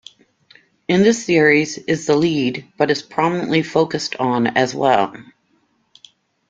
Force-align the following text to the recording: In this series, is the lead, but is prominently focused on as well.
In 0.87 1.03
this 1.03 1.23
series, 1.23 1.77
is 1.77 2.07
the 2.07 2.15
lead, 2.15 2.65
but 2.75 2.89
is 2.89 3.03
prominently 3.03 3.61
focused 3.61 4.15
on 4.15 4.47
as 4.47 4.73
well. 4.73 5.15